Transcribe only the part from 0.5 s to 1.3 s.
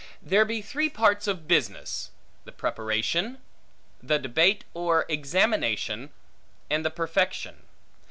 three parts